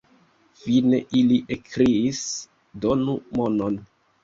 Fine 0.61 0.99
ili 1.19 1.37
ekkriis: 1.57 2.23
donu 2.87 3.19
monon! 3.39 3.81